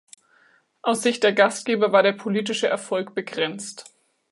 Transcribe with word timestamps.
Aus 0.81 1.03
Sicht 1.03 1.21
der 1.21 1.31
Gastgeber 1.31 1.91
war 1.91 2.01
der 2.01 2.13
politische 2.13 2.65
Erfolg 2.67 3.13
begrenzt. 3.13 3.93